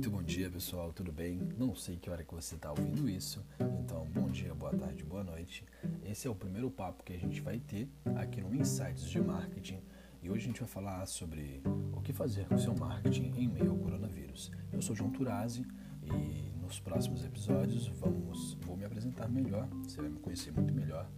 Muito 0.00 0.16
bom 0.16 0.22
dia, 0.22 0.48
pessoal, 0.48 0.94
tudo 0.94 1.12
bem? 1.12 1.38
Não 1.58 1.74
sei 1.74 1.98
que 1.98 2.08
hora 2.08 2.24
que 2.24 2.34
você 2.34 2.54
está 2.54 2.70
ouvindo 2.70 3.06
isso, 3.06 3.44
então 3.82 4.06
bom 4.06 4.30
dia, 4.30 4.54
boa 4.54 4.74
tarde, 4.74 5.04
boa 5.04 5.22
noite. 5.22 5.62
Esse 6.02 6.26
é 6.26 6.30
o 6.30 6.34
primeiro 6.34 6.70
papo 6.70 7.04
que 7.04 7.12
a 7.12 7.18
gente 7.18 7.38
vai 7.42 7.60
ter 7.60 7.86
aqui 8.16 8.40
no 8.40 8.54
Insights 8.54 9.10
de 9.10 9.20
Marketing 9.20 9.82
e 10.22 10.30
hoje 10.30 10.44
a 10.44 10.46
gente 10.46 10.60
vai 10.60 10.68
falar 10.70 11.04
sobre 11.04 11.60
o 11.92 12.00
que 12.00 12.14
fazer 12.14 12.46
com 12.46 12.54
o 12.54 12.58
seu 12.58 12.74
marketing 12.74 13.30
em 13.36 13.46
meio 13.46 13.72
ao 13.72 13.76
coronavírus. 13.76 14.50
Eu 14.72 14.80
sou 14.80 14.96
João 14.96 15.10
Turazzi 15.10 15.66
e 16.02 16.50
nos 16.62 16.80
próximos 16.80 17.22
episódios 17.22 17.86
vamos, 17.88 18.54
vou 18.62 18.78
me 18.78 18.86
apresentar 18.86 19.28
melhor, 19.28 19.68
você 19.82 20.00
vai 20.00 20.08
me 20.08 20.18
conhecer 20.18 20.50
muito 20.50 20.72
melhor 20.72 21.10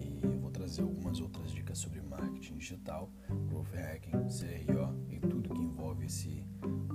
e 0.00 0.24
vou 0.38 0.52
trazer 0.52 0.82
algumas 0.82 1.20
outras 1.20 1.50
dicas 1.50 1.78
sobre 1.78 2.00
marketing 2.00 2.58
digital, 2.58 3.10
growth 3.48 3.74
hacking, 3.74 4.12
CRO 4.12 4.94
e 5.10 5.18
tudo 5.18 5.52
que 5.52 5.60
envolve 5.60 6.06
esse 6.06 6.44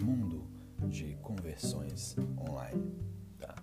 mundo 0.02 0.55
de 0.88 1.16
conversões 1.22 2.16
online. 2.38 2.92
Tá? 3.40 3.56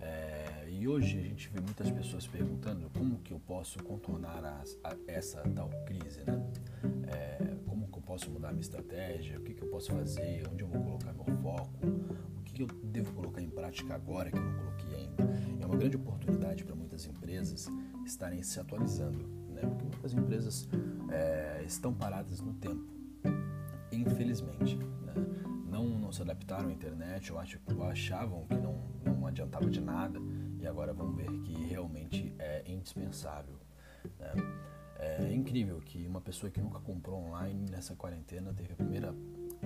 É, 0.00 0.68
e 0.68 0.86
hoje 0.88 1.18
a 1.18 1.22
gente 1.22 1.48
vê 1.48 1.60
muitas 1.60 1.90
pessoas 1.90 2.26
perguntando 2.26 2.90
como 2.90 3.18
que 3.20 3.32
eu 3.32 3.40
posso 3.40 3.82
contornar 3.82 4.44
a, 4.44 4.96
essa 5.06 5.42
tal 5.54 5.68
crise, 5.86 6.20
né? 6.24 6.42
É, 7.06 7.56
como 7.66 7.86
que 7.88 7.98
eu 7.98 8.02
posso 8.02 8.30
mudar 8.30 8.50
minha 8.50 8.60
estratégia, 8.62 9.38
o 9.38 9.42
que, 9.42 9.54
que 9.54 9.62
eu 9.62 9.68
posso 9.68 9.92
fazer, 9.92 10.46
onde 10.50 10.62
eu 10.64 10.68
vou 10.68 10.82
colocar 10.82 11.12
meu 11.12 11.24
foco, 11.42 11.86
o 12.38 12.42
que, 12.42 12.54
que 12.54 12.62
eu 12.62 12.66
devo 12.66 13.12
colocar 13.12 13.40
em 13.40 13.48
prática 13.48 13.94
agora 13.94 14.30
que 14.30 14.36
eu 14.36 14.42
não 14.42 14.54
coloquei 14.58 14.94
ainda. 14.94 15.22
É 15.60 15.66
uma 15.66 15.76
grande 15.76 15.96
oportunidade 15.96 16.64
para 16.64 16.74
muitas 16.74 17.06
empresas 17.06 17.68
estarem 18.04 18.42
se 18.42 18.58
atualizando, 18.58 19.26
né? 19.50 19.62
porque 19.62 19.84
muitas 19.84 20.12
empresas 20.12 20.68
é, 21.10 21.62
estão 21.64 21.92
paradas 21.92 22.40
no 22.40 22.54
tempo, 22.54 22.90
infelizmente. 23.92 24.76
Né? 24.76 25.14
Não, 25.72 25.86
não 25.86 26.12
se 26.12 26.20
adaptaram 26.20 26.68
à 26.68 26.72
internet 26.72 27.32
ou, 27.32 27.38
achavam 27.88 28.44
que 28.46 28.54
não, 28.56 28.78
não 29.02 29.26
adiantava 29.26 29.70
de 29.70 29.80
nada 29.80 30.20
e 30.60 30.66
agora 30.66 30.92
vão 30.92 31.12
ver 31.14 31.30
que 31.40 31.54
realmente 31.64 32.34
é 32.38 32.62
indispensável. 32.66 33.56
Né? 34.20 34.34
É 34.98 35.32
incrível 35.32 35.80
que 35.80 36.06
uma 36.06 36.20
pessoa 36.20 36.50
que 36.50 36.60
nunca 36.60 36.78
comprou 36.78 37.18
online 37.18 37.70
nessa 37.70 37.96
quarentena 37.96 38.52
teve 38.52 38.74
a 38.74 38.76
primeira 38.76 39.14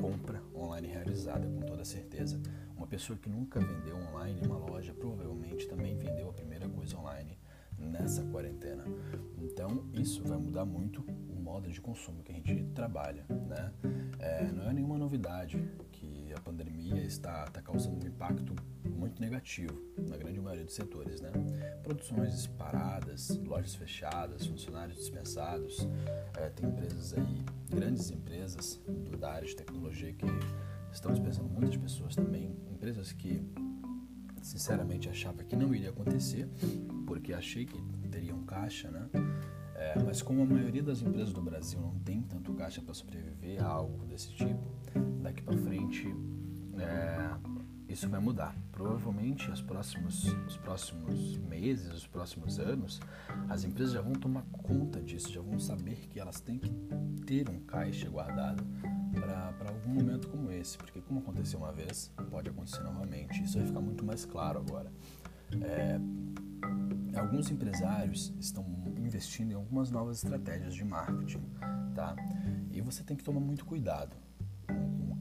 compra 0.00 0.40
online 0.54 0.86
realizada, 0.86 1.44
com 1.44 1.60
toda 1.62 1.84
certeza. 1.84 2.40
Uma 2.76 2.86
pessoa 2.86 3.18
que 3.18 3.28
nunca 3.28 3.58
vendeu 3.58 3.96
online 3.96 4.40
em 4.40 4.46
uma 4.46 4.58
loja 4.58 4.94
provavelmente 4.94 5.66
também 5.66 5.98
vendeu 5.98 6.30
a 6.30 6.32
primeira 6.32 6.68
coisa 6.68 6.96
online 6.96 7.36
nessa 7.78 8.24
quarentena. 8.26 8.84
Então, 9.38 9.84
isso 9.92 10.22
vai 10.22 10.38
mudar 10.38 10.64
muito 10.64 11.04
o 11.28 11.34
modo 11.34 11.70
de 11.70 11.80
consumo 11.80 12.22
que 12.22 12.32
a 12.32 12.34
gente 12.34 12.64
trabalha, 12.74 13.24
né? 13.28 13.72
É, 14.18 14.44
não 14.44 14.70
é 14.70 14.72
nenhuma 14.72 14.96
novidade 14.96 15.58
está, 17.06 17.44
está 17.44 17.62
causando 17.62 18.04
um 18.04 18.08
impacto 18.08 18.54
muito 18.84 19.20
negativo 19.20 19.74
na 20.08 20.16
grande 20.16 20.40
maioria 20.40 20.64
dos 20.64 20.74
setores, 20.74 21.20
né? 21.20 21.30
Produções 21.82 22.46
paradas, 22.46 23.28
lojas 23.44 23.74
fechadas, 23.74 24.46
funcionários 24.46 24.98
dispensados, 24.98 25.86
é, 26.36 26.48
tem 26.50 26.68
empresas 26.68 27.14
aí, 27.14 27.44
grandes 27.70 28.10
empresas 28.10 28.80
do, 28.86 29.16
da 29.16 29.32
área 29.32 29.46
de 29.46 29.54
tecnologia 29.54 30.12
que 30.12 30.26
estão 30.92 31.12
dispensando 31.12 31.48
muitas 31.48 31.76
pessoas 31.76 32.14
também, 32.14 32.56
empresas 32.70 33.12
que 33.12 33.42
sinceramente 34.42 35.08
achava 35.08 35.42
que 35.42 35.56
não 35.56 35.74
iria 35.74 35.90
acontecer, 35.90 36.48
porque 37.06 37.32
achei 37.32 37.66
que 37.66 37.80
teriam 38.08 38.42
caixa, 38.44 38.90
né? 38.90 39.08
É, 39.74 40.02
mas 40.02 40.22
como 40.22 40.42
a 40.42 40.46
maioria 40.46 40.82
das 40.82 41.02
empresas 41.02 41.32
do 41.32 41.42
Brasil 41.42 41.80
não 41.80 41.98
tem 41.98 42.22
tanto 42.22 42.54
caixa 42.54 42.80
para 42.80 42.94
sobreviver 42.94 43.62
a 43.62 43.66
algo 43.66 44.06
desse 44.06 44.32
tipo, 44.32 44.62
daqui 45.20 45.42
para 45.42 45.56
frente 45.58 46.06
é, 46.78 47.36
isso 47.88 48.08
vai 48.08 48.20
mudar. 48.20 48.54
Provavelmente 48.72 49.50
os 49.50 49.62
próximos, 49.62 50.24
os 50.46 50.56
próximos 50.58 51.36
meses, 51.38 51.92
os 51.92 52.06
próximos 52.06 52.58
anos, 52.58 53.00
as 53.48 53.64
empresas 53.64 53.94
já 53.94 54.00
vão 54.00 54.12
tomar 54.12 54.42
conta 54.52 55.00
disso, 55.00 55.32
já 55.32 55.40
vão 55.40 55.58
saber 55.58 55.96
que 56.08 56.20
elas 56.20 56.40
têm 56.40 56.58
que 56.58 56.70
ter 57.24 57.48
um 57.48 57.60
caixa 57.60 58.08
guardado 58.08 58.64
para 59.58 59.70
algum 59.70 59.94
momento 59.94 60.28
como 60.28 60.50
esse, 60.50 60.76
porque 60.76 61.00
como 61.00 61.20
aconteceu 61.20 61.58
uma 61.60 61.72
vez, 61.72 62.12
pode 62.30 62.50
acontecer 62.50 62.82
novamente. 62.82 63.42
Isso 63.42 63.56
vai 63.58 63.66
ficar 63.66 63.80
muito 63.80 64.04
mais 64.04 64.24
claro 64.24 64.58
agora. 64.58 64.92
É, 65.62 65.98
alguns 67.18 67.50
empresários 67.50 68.34
estão 68.38 68.64
investindo 68.98 69.52
em 69.52 69.54
algumas 69.54 69.90
novas 69.90 70.22
estratégias 70.22 70.74
de 70.74 70.84
marketing, 70.84 71.42
tá? 71.94 72.14
E 72.72 72.80
você 72.80 73.02
tem 73.02 73.16
que 73.16 73.24
tomar 73.24 73.40
muito 73.40 73.64
cuidado 73.64 74.25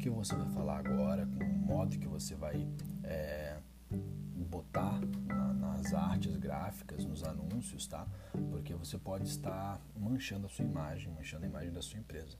que 0.05 0.09
você 0.11 0.35
vai 0.35 0.47
falar 0.51 0.85
agora, 0.85 1.25
com 1.25 1.43
o 1.43 1.57
modo 1.65 1.97
que 1.97 2.07
você 2.07 2.35
vai 2.35 2.67
é, 3.03 3.57
botar 4.51 5.01
na, 5.25 5.51
nas 5.51 5.95
artes 5.95 6.37
gráficas, 6.37 7.03
nos 7.03 7.23
anúncios, 7.23 7.87
tá? 7.87 8.05
Porque 8.51 8.75
você 8.75 8.99
pode 8.99 9.27
estar 9.27 9.81
manchando 9.97 10.45
a 10.45 10.49
sua 10.49 10.63
imagem, 10.63 11.11
manchando 11.11 11.45
a 11.45 11.47
imagem 11.47 11.71
da 11.73 11.81
sua 11.81 11.97
empresa. 11.97 12.37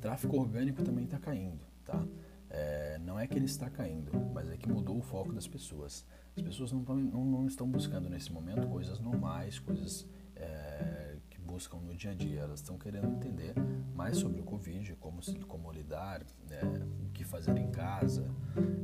Tráfego 0.00 0.36
orgânico 0.36 0.82
também 0.82 1.04
está 1.04 1.20
caindo, 1.20 1.64
tá? 1.84 2.04
É, 2.48 2.98
não 2.98 3.16
é 3.16 3.28
que 3.28 3.38
ele 3.38 3.46
está 3.46 3.70
caindo, 3.70 4.10
mas 4.34 4.50
é 4.50 4.56
que 4.56 4.68
mudou 4.68 4.98
o 4.98 5.02
foco 5.02 5.32
das 5.32 5.46
pessoas. 5.46 6.04
As 6.36 6.42
pessoas 6.42 6.72
não, 6.72 6.80
não, 6.82 7.24
não 7.24 7.46
estão 7.46 7.70
buscando 7.70 8.10
nesse 8.10 8.32
momento 8.32 8.66
coisas 8.66 8.98
normais, 8.98 9.60
coisas 9.60 10.08
é, 10.34 11.09
buscam 11.50 11.78
no 11.78 11.94
dia 11.94 12.12
a 12.12 12.14
dia. 12.14 12.40
Elas 12.40 12.60
estão 12.60 12.78
querendo 12.78 13.08
entender 13.08 13.54
mais 13.94 14.16
sobre 14.16 14.40
o 14.40 14.44
Covid, 14.44 14.94
como, 14.96 15.20
como 15.46 15.72
lidar, 15.72 16.22
é, 16.48 16.64
o 17.04 17.10
que 17.10 17.24
fazer 17.24 17.56
em 17.56 17.70
casa, 17.70 18.24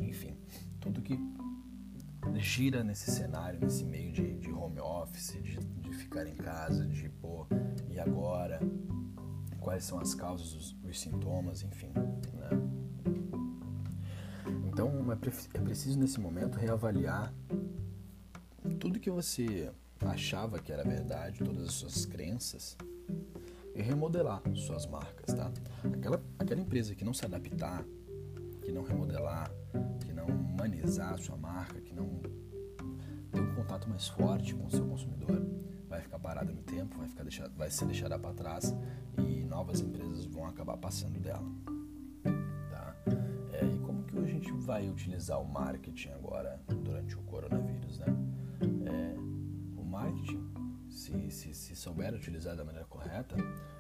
enfim, 0.00 0.37
tudo 0.81 1.00
que 1.00 1.19
gira 2.34 2.82
nesse 2.82 3.10
cenário, 3.10 3.60
nesse 3.60 3.84
meio 3.84 4.12
de, 4.12 4.37
de 4.38 4.50
home 4.50 4.81
office, 4.81 5.41
de, 5.43 5.59
de 5.59 5.93
ficar 5.93 6.27
em 6.27 6.34
casa, 6.34 6.84
de 6.87 7.09
pô, 7.09 7.47
e 7.88 7.99
agora? 7.99 8.60
Quais 9.60 9.84
são 9.84 9.98
as 9.98 10.15
causas, 10.15 10.54
os, 10.54 10.77
os 10.84 11.00
sintomas, 11.00 11.62
enfim. 11.62 11.93
Né? 12.34 12.50
Então 14.69 14.91
é, 15.10 15.59
é 15.59 15.60
preciso 15.60 15.98
nesse 15.98 16.21
momento 16.21 16.56
reavaliar 16.56 17.33
tudo 18.78 19.00
que 19.00 19.10
você 19.10 19.72
achava 20.00 20.58
que 20.58 20.72
era 20.72 20.84
verdade, 20.84 21.42
todas 21.42 21.64
as 21.64 21.72
suas 21.72 22.06
crenças 22.06 22.76
e 23.74 23.82
remodelar 23.82 24.42
suas 24.54 24.86
marcas, 24.86 25.34
tá? 25.34 25.50
Aquela, 25.92 26.22
aquela 26.38 26.60
empresa 26.60 26.94
que 26.94 27.04
não 27.04 27.14
se 27.14 27.24
adaptar, 27.24 27.84
que 28.62 28.72
não 28.72 28.82
remodelar, 28.82 29.50
que 30.04 30.12
não 30.12 30.26
humanizar 30.26 31.14
a 31.14 31.18
sua 31.18 31.36
marca, 31.36 31.80
que 31.80 31.94
não 31.94 32.20
ter 33.30 33.40
um 33.40 33.54
contato 33.54 33.88
mais 33.88 34.08
forte 34.08 34.54
com 34.54 34.66
o 34.66 34.70
seu 34.70 34.86
consumidor, 34.86 35.44
vai 35.88 36.00
ficar 36.00 36.18
parada 36.18 36.52
no 36.52 36.62
tempo, 36.62 36.98
vai, 36.98 37.08
ficar 37.08 37.22
deixado, 37.22 37.54
vai 37.56 37.70
ser 37.70 37.86
deixada 37.86 38.18
para 38.18 38.32
trás 38.32 38.74
e 39.18 39.44
novas 39.44 39.80
empresas 39.80 40.24
vão 40.26 40.46
acabar 40.46 40.76
passando 40.76 41.18
dela 41.18 41.44
gente 44.46 44.52
vai 44.52 44.88
utilizar 44.88 45.40
o 45.40 45.44
marketing 45.44 46.10
agora 46.10 46.60
durante 46.68 47.16
o 47.16 47.22
coronavírus, 47.22 47.98
né? 47.98 48.06
Marketing, 49.96 50.46
se, 50.90 51.30
se, 51.30 51.54
se 51.54 51.74
souber 51.74 52.14
utilizar 52.14 52.54
da 52.54 52.62
maneira 52.62 52.86
correta, 52.86 53.34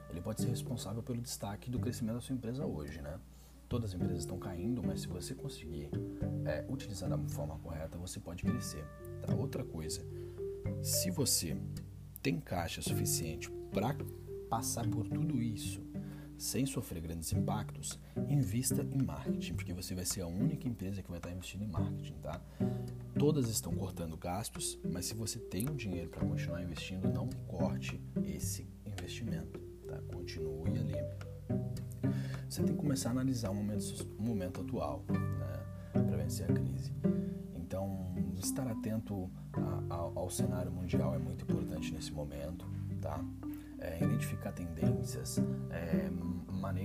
ele 0.08 0.22
pode 0.22 0.40
ser 0.40 0.48
responsável 0.48 1.02
pelo 1.02 1.20
destaque 1.20 1.70
do 1.70 1.78
crescimento 1.78 2.14
da 2.14 2.20
sua 2.22 2.34
empresa 2.34 2.64
hoje, 2.64 3.02
né? 3.02 3.20
Todas 3.68 3.90
as 3.90 3.96
empresas 3.96 4.20
estão 4.20 4.38
caindo, 4.38 4.82
mas 4.82 5.02
se 5.02 5.08
você 5.08 5.34
conseguir 5.34 5.90
é, 6.46 6.64
utilizar 6.70 7.10
da 7.10 7.18
forma 7.18 7.58
correta, 7.58 7.98
você 7.98 8.18
pode 8.18 8.44
crescer. 8.44 8.82
Tá? 9.20 9.34
Outra 9.34 9.62
coisa, 9.62 10.02
se 10.82 11.10
você 11.10 11.54
tem 12.22 12.40
caixa 12.40 12.80
suficiente 12.80 13.50
para 13.70 13.94
passar 14.48 14.88
por 14.88 15.06
tudo 15.08 15.42
isso 15.42 15.85
sem 16.38 16.66
sofrer 16.66 17.00
grandes 17.00 17.32
impactos, 17.32 17.98
invista 18.28 18.86
em 18.92 19.02
marketing, 19.02 19.54
porque 19.54 19.72
você 19.72 19.94
vai 19.94 20.04
ser 20.04 20.22
a 20.22 20.26
única 20.26 20.68
empresa 20.68 21.02
que 21.02 21.08
vai 21.08 21.18
estar 21.18 21.30
investindo 21.30 21.62
em 21.64 21.68
marketing, 21.68 22.14
tá? 22.14 22.40
Todas 23.18 23.48
estão 23.48 23.74
cortando 23.74 24.16
gastos, 24.16 24.78
mas 24.92 25.06
se 25.06 25.14
você 25.14 25.38
tem 25.38 25.68
o 25.68 25.74
dinheiro 25.74 26.10
para 26.10 26.26
continuar 26.26 26.62
investindo, 26.62 27.08
não 27.08 27.28
corte 27.46 28.00
esse 28.24 28.68
investimento, 28.84 29.58
tá? 29.86 29.98
Continue 30.12 30.78
ali. 30.78 30.94
Você 32.48 32.62
tem 32.62 32.74
que 32.74 32.80
começar 32.80 33.10
a 33.10 33.12
analisar 33.12 33.50
o 33.50 33.54
momento, 33.54 34.06
o 34.18 34.22
momento 34.22 34.60
atual, 34.60 35.04
né? 35.08 36.02
Para 36.04 36.16
vencer 36.16 36.50
a 36.50 36.52
crise. 36.52 36.92
Então, 37.54 38.14
estar 38.38 38.68
atento 38.68 39.30
a, 39.52 39.94
a, 39.94 39.96
ao 39.96 40.30
cenário 40.30 40.70
mundial 40.70 41.14
é 41.14 41.18
muito 41.18 41.42
importante 41.42 41.92
nesse 41.92 42.12
momento, 42.12 42.66
tá? 43.00 43.24
é, 43.78 44.02
identificar 44.02 44.52
tendências, 44.52 45.38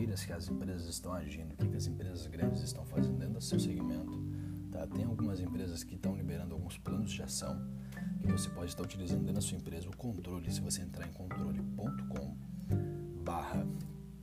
maneiras 0.02 0.26
que 0.26 0.34
as 0.34 0.50
empresas 0.50 0.88
estão 0.88 1.14
agindo, 1.14 1.54
o 1.54 1.56
que, 1.56 1.68
que 1.68 1.78
as 1.78 1.86
empresas 1.86 2.26
grandes 2.26 2.64
estão 2.64 2.84
fazendo 2.86 3.20
dentro 3.20 3.36
do 3.36 3.42
seu 3.42 3.60
segmento. 3.60 4.20
Tá? 4.72 4.88
Tem 4.88 5.06
algumas 5.06 5.40
empresas 5.40 5.84
que 5.84 5.94
estão 5.94 6.16
liberando 6.16 6.56
alguns 6.56 6.78
planos 6.80 7.12
de 7.12 7.22
ação 7.22 7.62
que 8.20 8.32
você 8.32 8.50
pode 8.50 8.72
estar 8.72 8.82
utilizando 8.82 9.20
dentro 9.20 9.36
da 9.36 9.42
sua 9.42 9.58
empresa. 9.58 9.88
O 9.90 9.96
controle, 9.96 10.52
se 10.52 10.60
você 10.60 10.82
entrar 10.82 11.08
em 11.08 11.14
controle.com 11.14 12.36
barra 13.24 13.66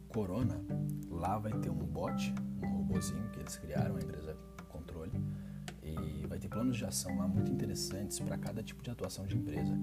Corona, 0.09 0.61
lá 1.09 1.39
vai 1.39 1.53
ter 1.53 1.71
um 1.71 1.87
bot, 1.87 2.35
um 2.61 2.67
robozinho 2.79 3.29
que 3.31 3.39
eles 3.39 3.57
criaram, 3.57 3.95
a 3.95 4.01
empresa 4.01 4.37
Controle, 4.69 5.13
e 5.91 6.27
vai 6.27 6.39
ter 6.39 6.49
planos 6.49 6.77
de 6.77 6.85
ação 6.85 7.17
lá 7.17 7.27
muito 7.27 7.51
interessantes 7.51 8.19
para 8.21 8.37
cada 8.39 8.63
tipo 8.63 8.83
de 8.83 8.91
atuação 8.91 9.27
de 9.27 9.37
empresa. 9.37 9.75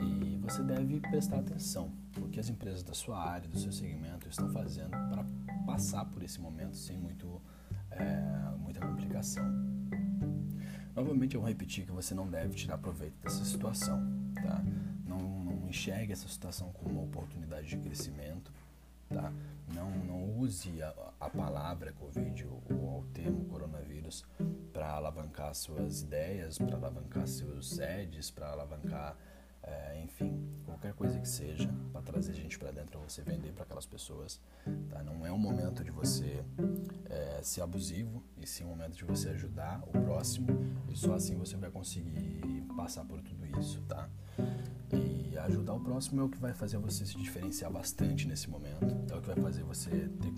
E 0.00 0.38
você 0.38 0.62
deve 0.62 1.00
prestar 1.00 1.38
atenção, 1.38 1.90
porque 2.12 2.40
as 2.40 2.48
empresas 2.48 2.82
da 2.82 2.94
sua 2.94 3.18
área, 3.18 3.48
do 3.48 3.58
seu 3.58 3.72
segmento, 3.72 4.28
estão 4.28 4.48
fazendo 4.50 4.90
para 4.90 5.24
passar 5.66 6.04
por 6.06 6.22
esse 6.22 6.40
momento 6.40 6.76
sem 6.76 6.98
muito, 6.98 7.40
é, 7.90 8.52
muita 8.58 8.80
complicação. 8.80 9.44
Novamente 10.94 11.34
eu 11.34 11.40
vou 11.40 11.48
repetir 11.48 11.86
que 11.86 11.92
você 11.92 12.14
não 12.14 12.28
deve 12.28 12.54
tirar 12.54 12.78
proveito 12.78 13.14
dessa 13.22 13.44
situação, 13.44 14.00
tá? 14.34 14.62
Não, 15.06 15.18
não 15.18 15.68
enxergue 15.68 16.12
essa 16.12 16.28
situação 16.28 16.72
como 16.72 16.90
uma 16.90 17.02
oportunidade 17.02 17.68
de 17.68 17.76
crescimento, 17.78 18.52
tá? 19.12 19.32
Não, 19.74 19.90
não 19.90 20.38
use 20.38 20.82
a, 20.82 21.12
a 21.20 21.28
palavra 21.28 21.92
Covid 21.92 22.46
ou, 22.46 22.62
ou 22.70 23.00
o 23.00 23.06
termo 23.12 23.44
coronavírus 23.44 24.24
para 24.72 24.92
alavancar 24.92 25.54
suas 25.54 26.02
ideias, 26.02 26.58
para 26.58 26.76
alavancar 26.76 27.26
seus 27.26 27.70
sedes, 27.70 28.30
para 28.30 28.50
alavancar, 28.50 29.16
é, 29.62 30.00
enfim, 30.02 30.48
qualquer 30.64 30.94
coisa 30.94 31.18
que 31.20 31.28
seja, 31.28 31.68
para 31.92 32.02
trazer 32.02 32.32
gente 32.32 32.58
para 32.58 32.70
dentro 32.70 32.98
para 32.98 33.00
você 33.00 33.22
vender 33.22 33.52
para 33.52 33.64
aquelas 33.64 33.86
pessoas. 33.86 34.40
Tá? 34.88 35.02
Não 35.02 35.26
é 35.26 35.30
um 35.30 35.38
momento 35.38 35.84
de 35.84 35.90
você 35.90 36.44
é, 37.08 37.40
ser 37.42 37.62
abusivo, 37.62 38.24
e 38.36 38.46
sim 38.46 38.64
um 38.64 38.68
momento 38.68 38.96
de 38.96 39.04
você 39.04 39.28
ajudar 39.30 39.82
o 39.86 39.90
próximo, 39.90 40.48
e 40.88 40.96
só 40.96 41.14
assim 41.14 41.36
você 41.36 41.56
vai 41.56 41.70
conseguir 41.70 42.64
passar 42.76 43.04
por 43.04 43.20
tudo 43.20 43.46
isso, 43.58 43.80
tá? 43.82 44.08
Ajudar 45.46 45.74
o 45.74 45.80
próximo 45.80 46.20
é 46.20 46.24
o 46.24 46.28
que 46.28 46.38
vai 46.38 46.52
fazer 46.52 46.78
você 46.78 47.04
se 47.06 47.16
diferenciar 47.16 47.72
bastante 47.72 48.28
nesse 48.28 48.48
momento, 48.48 48.84
é 49.10 49.16
o 49.16 49.20
que 49.20 49.26
vai 49.26 49.36
fazer 49.36 49.62
você 49.64 49.90
ter 49.90 50.30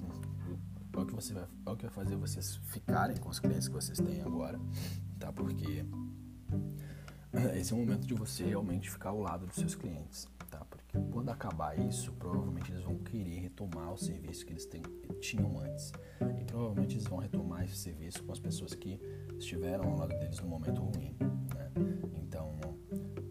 é 0.95 1.01
o 1.01 1.07
que 1.07 1.15
você 1.15 1.33
vai, 1.33 1.45
é 1.67 1.71
o 1.71 1.77
que 1.77 1.87
vai 1.87 1.91
fazer 1.91 2.17
vocês 2.17 2.57
ficarem 2.67 3.17
com 3.17 3.29
os 3.29 3.39
clientes 3.39 3.67
que 3.67 3.75
vocês 3.75 3.99
têm 3.99 4.21
agora, 4.21 4.61
tá? 5.19 5.33
Porque 5.33 5.85
esse 7.57 7.73
é 7.73 7.77
o 7.77 7.79
momento 7.79 8.07
de 8.07 8.15
você 8.15 8.45
realmente 8.45 8.91
ficar 8.91 9.11
ao 9.11 9.21
lado 9.21 9.47
dos 9.47 9.57
seus 9.57 9.75
clientes, 9.75 10.29
tá? 10.51 10.65
Porque 10.67 10.99
quando 11.11 11.31
acabar 11.31 11.79
isso, 11.79 12.13
provavelmente 12.13 12.71
eles 12.71 12.85
vão 12.85 12.99
querer 12.99 13.41
retomar 13.41 13.93
o 13.93 13.97
serviço 13.97 14.45
que 14.45 14.53
eles 14.53 14.67
têm, 14.67 14.83
tinham 15.21 15.59
antes. 15.61 15.93
E 16.39 16.45
provavelmente 16.45 16.95
eles 16.97 17.07
vão 17.07 17.19
retomar 17.19 17.65
esse 17.65 17.77
serviço 17.77 18.23
com 18.23 18.33
as 18.33 18.39
pessoas 18.39 18.75
que 18.75 19.01
estiveram 19.39 19.91
ao 19.91 19.97
lado 19.97 20.17
deles 20.19 20.39
no 20.41 20.49
momento 20.49 20.83
ruim, 20.83 21.17
né? 21.55 21.71
Então, 22.23 22.53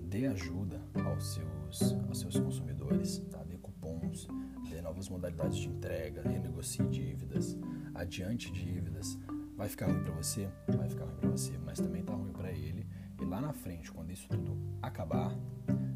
dê 0.01 0.25
ajuda 0.25 0.81
aos 1.21 1.33
seus, 1.33 1.93
aos 2.07 2.19
seus 2.19 2.39
consumidores, 2.39 3.19
tá? 3.29 3.43
Dê 3.43 3.55
cupons, 3.57 4.27
dê 4.69 4.81
novas 4.81 5.07
modalidades 5.07 5.57
de 5.59 5.69
entrega, 5.69 6.23
renegocie 6.23 6.83
dívidas, 6.87 7.57
adiante 7.93 8.51
dívidas. 8.51 9.17
Vai 9.55 9.69
ficar 9.69 9.87
ruim 9.87 10.01
para 10.03 10.13
você? 10.15 10.49
Vai 10.75 10.89
ficar 10.89 11.05
ruim 11.05 11.17
para 11.17 11.29
você, 11.29 11.57
mas 11.59 11.79
também 11.79 12.03
tá 12.03 12.13
ruim 12.13 12.31
para 12.33 12.51
ele 12.51 12.87
e 13.21 13.25
lá 13.25 13.39
na 13.39 13.53
frente, 13.53 13.91
quando 13.91 14.11
isso 14.11 14.27
tudo 14.27 14.57
acabar, 14.81 15.37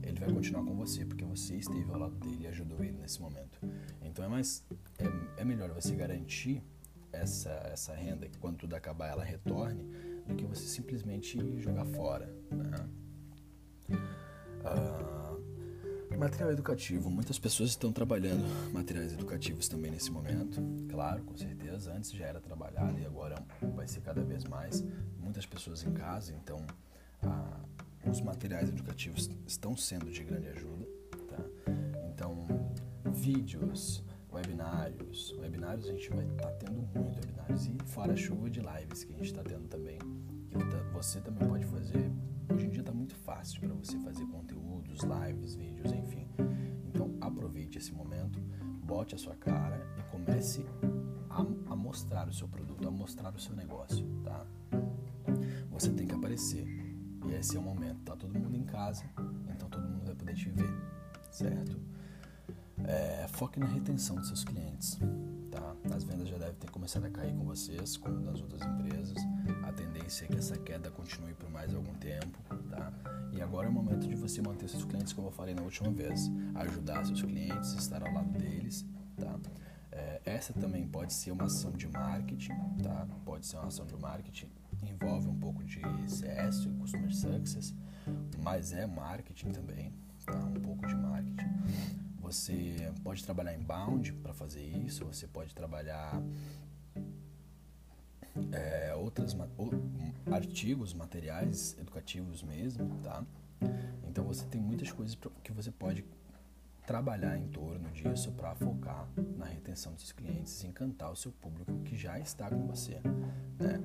ele 0.04 0.20
vai 0.20 0.32
continuar 0.32 0.64
com 0.64 0.76
você, 0.76 1.04
porque 1.04 1.26
você 1.26 1.56
esteve 1.56 1.92
ao 1.92 1.98
lado 1.98 2.16
dele 2.18 2.44
e 2.44 2.48
ajudou 2.48 2.84
ele 2.84 2.98
nesse 3.00 3.20
momento. 3.20 3.60
Então 4.04 4.24
é 4.24 4.28
mais 4.28 4.64
é, 5.00 5.42
é 5.42 5.44
melhor 5.44 5.72
você 5.72 5.96
garantir 5.96 6.64
essa, 7.12 7.50
essa 7.74 7.96
renda 7.96 8.28
que 8.30 8.38
quando 8.38 8.58
tudo 8.58 8.76
acabar 8.76 9.08
ela 9.08 9.24
retorne, 9.24 9.84
do 10.28 10.36
que 10.36 10.46
você 10.46 10.68
simplesmente 10.68 11.40
jogar 11.60 11.86
fora. 11.86 12.32
Né? 12.52 12.90
Ah, 14.64 15.15
material 16.16 16.52
educativo. 16.52 17.10
Muitas 17.10 17.40
pessoas 17.40 17.72
estão 17.72 17.92
trabalhando 17.92 18.44
materiais 18.72 19.14
educativos 19.14 19.68
também 19.68 19.92
nesse 19.92 20.12
momento. 20.12 20.62
Claro, 20.90 21.24
com 21.24 21.36
certeza. 21.36 21.94
Antes 21.94 22.12
já 22.12 22.26
era 22.26 22.40
trabalhado 22.40 23.00
e 23.00 23.06
agora 23.06 23.36
vai 23.76 23.88
ser 23.88 24.02
cada 24.02 24.24
vez 24.24 24.44
mais. 24.46 24.84
Muitas 25.20 25.46
pessoas 25.46 25.84
em 25.84 25.92
casa, 25.92 26.34
então 26.34 26.66
ah, 27.24 27.60
os 28.10 28.22
materiais 28.22 28.70
educativos 28.70 29.30
estão 29.48 29.76
sendo 29.76 30.12
de 30.12 30.24
grande 30.24 30.48
ajuda. 30.50 30.86
Tá? 31.28 31.72
Então, 32.10 32.48
vídeos, 33.12 34.04
webinários. 34.36 35.34
Webinários 35.40 35.88
a 35.88 35.92
gente 35.94 36.10
vai 36.10 36.26
estar 36.26 36.50
tá 36.50 36.52
tendo 36.60 36.82
muito 36.94 37.16
webinários 37.16 37.68
e 37.68 37.78
fora 37.86 38.14
a 38.14 38.16
chuva 38.16 38.50
de 38.50 38.60
lives 38.60 39.04
que 39.06 39.14
a 39.14 39.18
gente 39.18 39.28
está 39.28 39.44
tendo 39.44 39.68
também. 39.68 39.98
Que 40.50 40.58
você 40.94 41.22
também 41.22 41.48
pode 41.48 41.66
fazer. 41.66 42.12
Hoje 42.54 42.68
em 42.68 42.70
dia 42.70 42.82
está 42.82 42.92
muito 42.92 43.16
fácil 43.16 43.62
para 43.62 43.74
você 43.74 43.98
fazer 44.00 44.26
conteúdos, 44.28 45.02
lives, 45.02 45.56
vídeos, 45.56 45.92
enfim. 45.92 46.28
Então 46.88 47.16
aproveite 47.22 47.78
esse 47.78 47.94
momento, 47.94 48.40
bote 48.84 49.16
a 49.16 49.18
sua 49.18 49.36
cara 49.36 49.82
e 49.98 50.04
comece 50.12 50.66
a, 51.30 51.42
a 51.72 51.76
mostrar 51.76 52.28
o 52.28 52.34
seu 52.34 52.48
produto, 52.48 52.88
a 52.88 52.92
mostrar 52.92 53.34
o 53.34 53.40
seu 53.40 53.56
negócio, 53.56 54.06
tá? 54.24 54.46
Você 55.72 55.92
tem 55.92 56.08
que 56.08 56.14
aparecer 56.14 56.66
e 57.26 57.34
esse 57.34 57.56
é 57.56 57.60
o 57.60 57.64
momento. 57.64 58.04
Tá 58.04 58.16
todo 58.16 58.38
mundo 58.38 58.56
em 58.56 58.64
casa, 58.64 59.06
então 59.50 59.70
todo 59.70 59.88
mundo 59.88 60.06
vai 60.06 60.16
poder 60.16 60.36
te 60.36 60.50
ver, 60.50 60.74
certo? 61.32 61.95
É, 62.88 63.28
foque 63.30 63.60
na 63.60 63.66
retenção 63.66 64.16
dos 64.16 64.28
seus 64.28 64.44
clientes. 64.44 65.00
Tá? 65.52 65.76
As 65.96 66.04
vendas 66.04 66.28
já 66.28 66.38
devem 66.38 66.56
ter 66.56 66.70
começado 66.70 67.06
a 67.06 67.10
cair 67.10 67.34
com 67.34 67.44
vocês, 67.46 67.98
como 67.98 68.20
nas 68.20 68.42
outras 68.42 68.62
empresas. 68.62 69.18
A 69.64 69.72
tendência 69.72 70.26
é 70.26 70.28
que 70.28 70.38
essa 70.38 70.58
queda 70.58 70.90
continue 70.92 71.34
por 71.34 71.50
mais 71.50 71.74
algum 71.74 71.94
tempo. 71.96 72.38
Tá? 72.70 72.92
E 73.32 73.42
agora 73.42 73.68
é 73.68 73.70
o 73.70 73.74
momento 73.74 74.08
de 74.08 74.16
você 74.16 74.42
manter 74.42 74.70
seus 74.70 74.86
clientes, 74.86 75.14
como 75.14 75.28
eu 75.28 75.32
falei 75.32 75.56
na 75.56 75.62
última 75.62 75.92
vez. 75.92 76.30
Ajudar 76.56 77.06
seus 77.06 77.22
clientes, 77.22 77.74
estar 77.74 78.02
ao 78.06 78.14
lado 78.14 78.30
deles. 78.38 78.86
Tá? 79.18 79.40
É, 79.92 80.22
essa 80.26 80.54
também 80.54 80.88
pode 80.88 81.14
ser 81.14 81.32
uma 81.32 81.46
ação 81.46 81.72
de 81.72 81.88
marketing. 81.88 82.54
Tá? 82.84 83.08
Pode 83.24 83.46
ser 83.46 83.58
uma 83.58 83.68
ação 83.68 83.86
de 83.86 83.96
marketing 83.96 84.50
envolve 84.84 85.28
um 85.28 85.40
pouco 85.40 85.64
de 85.64 85.82
CS, 86.08 86.66
Customer 86.80 87.14
Success, 87.14 87.74
mas 88.42 88.72
é 88.72 88.86
marketing 88.86 89.52
também, 89.52 89.94
tá? 90.26 90.38
um 90.38 90.60
pouco 90.62 90.86
de 90.88 90.96
marketing. 90.96 92.05
Você 92.26 92.92
pode 93.04 93.24
trabalhar 93.24 93.54
em 93.54 93.62
bound 93.62 94.12
para 94.14 94.34
fazer 94.34 94.64
isso, 94.64 95.06
você 95.06 95.28
pode 95.28 95.54
trabalhar 95.54 96.20
é, 98.52 98.96
outras 98.96 99.38
artigos, 100.32 100.92
materiais 100.92 101.78
educativos 101.80 102.42
mesmo, 102.42 102.98
tá? 103.04 103.24
Então 104.10 104.24
você 104.24 104.44
tem 104.48 104.60
muitas 104.60 104.92
coisas 104.92 105.16
que 105.44 105.52
você 105.52 105.70
pode 105.70 106.04
trabalhar 106.88 107.38
em 107.38 107.48
torno 107.50 107.92
disso 107.92 108.32
para 108.32 108.56
focar 108.56 109.08
na 109.38 109.46
retenção 109.46 109.94
dos 109.94 110.12
clientes 110.12 110.64
encantar 110.64 111.12
o 111.12 111.16
seu 111.16 111.32
público 111.32 111.80
que 111.84 111.96
já 111.96 112.20
está 112.20 112.50
com 112.50 112.66
você, 112.66 113.00
né? 113.60 113.80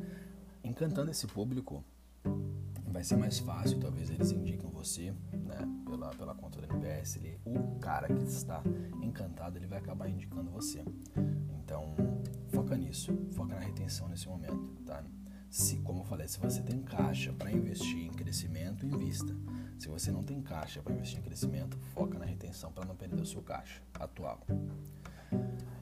encantando 0.64 1.10
esse 1.10 1.26
público, 1.26 1.84
vai 2.86 3.04
ser 3.04 3.16
mais 3.16 3.38
fácil, 3.38 3.78
talvez 3.78 4.08
eles 4.08 4.32
indicam 4.32 4.70
você, 4.70 5.12
né, 5.50 5.68
pela, 5.84 6.10
pela 6.10 6.34
conta 6.34 6.60
do 6.60 6.64
NPS, 6.64 7.16
ele, 7.16 7.38
o 7.44 7.78
cara 7.78 8.06
que 8.08 8.22
está 8.24 8.62
encantado, 9.02 9.58
ele 9.58 9.66
vai 9.66 9.78
acabar 9.78 10.08
indicando 10.08 10.50
você. 10.50 10.84
Então, 11.62 11.94
foca 12.48 12.76
nisso, 12.76 13.12
foca 13.32 13.54
na 13.54 13.60
retenção 13.60 14.08
nesse 14.08 14.28
momento, 14.28 14.82
tá? 14.86 15.04
Se, 15.48 15.78
como 15.80 16.00
eu 16.00 16.04
falei, 16.04 16.28
se 16.28 16.38
você 16.38 16.62
tem 16.62 16.80
caixa 16.80 17.32
para 17.32 17.50
investir 17.50 18.04
em 18.06 18.12
crescimento, 18.12 18.86
invista. 18.86 19.36
Se 19.78 19.88
você 19.88 20.12
não 20.12 20.22
tem 20.22 20.40
caixa 20.40 20.80
para 20.80 20.94
investir 20.94 21.18
em 21.18 21.22
crescimento, 21.22 21.76
foca 21.92 22.18
na 22.18 22.24
retenção 22.24 22.70
para 22.70 22.84
não 22.84 22.94
perder 22.94 23.20
o 23.20 23.26
seu 23.26 23.42
caixa 23.42 23.82
atual. 23.98 24.46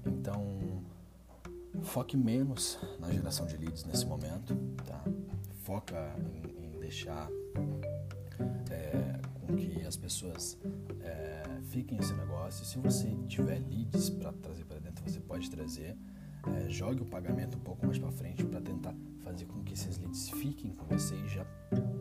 Então, 0.07 0.83
Foque 1.83 2.17
menos 2.17 2.79
na 2.99 3.11
geração 3.11 3.47
de 3.47 3.57
leads 3.57 3.85
nesse 3.85 4.05
momento, 4.07 4.55
tá? 4.85 5.03
Foca 5.63 6.15
em, 6.35 6.67
em 6.67 6.79
deixar 6.79 7.29
é, 8.71 9.21
com 9.49 9.57
que 9.57 9.81
as 9.87 9.97
pessoas 9.97 10.59
é, 11.01 11.43
fiquem 11.71 11.97
nesse 11.97 12.13
negócio. 12.13 12.67
Se 12.67 12.79
você 12.79 13.09
tiver 13.27 13.59
leads 13.61 14.11
para 14.11 14.31
trazer 14.35 14.65
para 14.67 14.79
dentro, 14.79 15.03
você 15.03 15.21
pode 15.21 15.51
trazer. 15.51 15.97
É, 16.47 16.69
jogue 16.69 17.03
o 17.03 17.07
pagamento 17.07 17.57
um 17.57 17.61
pouco 17.61 17.87
mais 17.87 17.99
para 17.99 18.13
frente 18.13 18.45
para 18.45 18.61
tentar 18.61 18.95
fazer 19.25 19.47
com 19.47 19.63
que 19.65 19.73
esses 19.73 19.99
leads 19.99 20.29
fiquem 20.31 20.71
com 20.73 20.85
você 20.87 21.15
e 21.15 21.29
já 21.29 21.45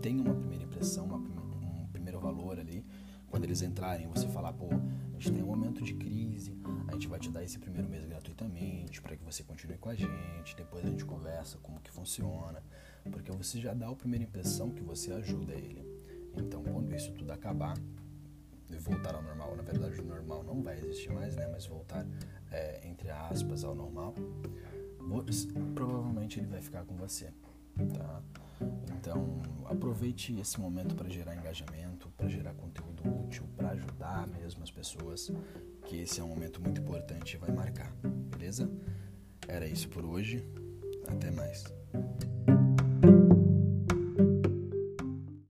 tenham 0.01 0.25
uma 0.25 0.35
primeira 0.35 0.65
impressão, 0.65 1.05
uma, 1.05 1.17
um 1.17 1.87
primeiro 1.91 2.19
valor 2.19 2.59
ali. 2.59 2.85
Quando 3.29 3.45
eles 3.45 3.61
entrarem, 3.61 4.07
você 4.07 4.27
falar, 4.27 4.53
pô, 4.53 4.67
a 4.67 5.19
gente 5.19 5.31
tem 5.31 5.43
um 5.43 5.47
momento 5.47 5.81
de 5.83 5.93
crise, 5.93 6.53
a 6.87 6.93
gente 6.93 7.07
vai 7.07 7.19
te 7.19 7.29
dar 7.29 7.43
esse 7.43 7.59
primeiro 7.59 7.89
mês 7.89 8.05
gratuitamente 8.05 9.01
para 9.01 9.17
que 9.17 9.23
você 9.23 9.43
continue 9.43 9.77
com 9.77 9.89
a 9.89 9.95
gente, 9.95 10.55
depois 10.55 10.85
a 10.85 10.89
gente 10.89 11.05
conversa 11.05 11.57
como 11.57 11.79
que 11.81 11.91
funciona, 11.91 12.63
porque 13.11 13.31
você 13.31 13.59
já 13.59 13.73
dá 13.73 13.89
a 13.89 13.95
primeira 13.95 14.23
impressão 14.23 14.69
que 14.69 14.81
você 14.81 15.11
ajuda 15.11 15.53
ele. 15.53 15.96
Então, 16.39 16.63
quando 16.63 16.93
isso 16.95 17.11
tudo 17.13 17.31
acabar 17.31 17.75
voltar 18.79 19.15
ao 19.15 19.21
normal, 19.21 19.55
na 19.55 19.63
verdade 19.63 19.99
o 19.99 20.05
normal 20.05 20.43
não 20.43 20.61
vai 20.61 20.77
existir 20.77 21.11
mais, 21.11 21.35
né, 21.35 21.47
mas 21.51 21.65
voltar 21.65 22.05
é, 22.51 22.87
entre 22.87 23.09
aspas 23.09 23.63
ao 23.63 23.75
normal, 23.75 24.13
provavelmente 25.73 26.39
ele 26.39 26.47
vai 26.47 26.61
ficar 26.61 26.85
com 26.85 26.95
você, 26.95 27.31
tá? 27.93 28.21
Então, 28.97 29.41
aproveite 29.65 30.37
esse 30.39 30.59
momento 30.59 30.95
para 30.95 31.09
gerar 31.09 31.35
engajamento, 31.35 32.09
para 32.17 32.27
gerar 32.27 32.53
conteúdo 32.55 33.03
útil, 33.23 33.45
para 33.55 33.69
ajudar 33.69 34.27
mesmo 34.27 34.63
as 34.63 34.71
pessoas, 34.71 35.31
que 35.85 35.97
esse 35.97 36.19
é 36.19 36.23
um 36.23 36.27
momento 36.27 36.61
muito 36.61 36.81
importante 36.81 37.35
e 37.35 37.37
vai 37.37 37.51
marcar. 37.51 37.91
beleza? 38.31 38.69
Era 39.47 39.67
isso 39.67 39.87
por 39.89 40.03
hoje. 40.03 40.43
Até 41.07 41.31
mais. 41.31 41.63